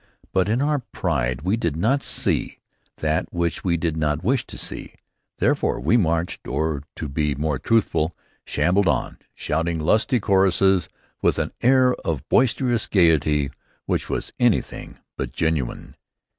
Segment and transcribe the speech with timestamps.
[0.33, 2.57] But in our pride we did not see
[2.97, 4.95] that which we did not wish to see.
[5.37, 10.89] Therefore we marched, or, to be more truthful, shambled on, shouting lusty choruses
[11.21, 13.51] with an air of boisterous gayety
[13.85, 15.95] which was anything but genuine.